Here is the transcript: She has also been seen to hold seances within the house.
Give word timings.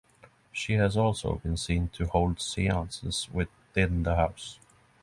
She 0.51 0.73
has 0.77 0.97
also 0.97 1.35
been 1.43 1.57
seen 1.57 1.89
to 1.89 2.07
hold 2.07 2.41
seances 2.41 3.29
within 3.31 4.01
the 4.01 4.15
house. 4.15 4.57